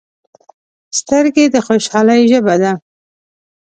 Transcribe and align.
سترګې 0.99 1.45
د 1.53 1.55
خوشحالۍ 1.65 2.21
ژبه 2.31 2.55
ده 2.61 2.71